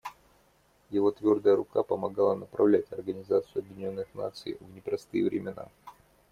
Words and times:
Его 0.89 1.11
твердая 1.11 1.55
рука 1.55 1.83
помогала 1.83 2.33
направлять 2.33 2.91
Организацию 2.91 3.59
Объединенных 3.59 4.07
Наций 4.15 4.57
в 4.59 4.63
непростые 4.73 5.23
времена. 5.25 5.67